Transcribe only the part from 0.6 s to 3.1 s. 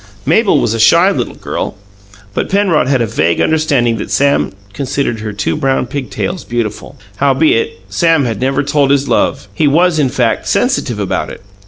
a shy little girl; but Penrod had a